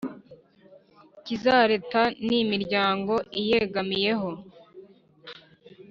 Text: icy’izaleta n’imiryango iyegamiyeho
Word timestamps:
icy’izaleta 1.17 2.01
n’imiryango 2.27 3.13
iyegamiyeho 3.41 4.31